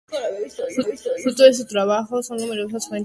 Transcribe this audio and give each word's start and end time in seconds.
Fruto 1.21 1.43
de 1.43 1.53
su 1.53 1.67
trabajo 1.67 2.23
son 2.23 2.37
numerosas 2.37 2.57
fuentes 2.57 2.87
públicas. 2.89 2.99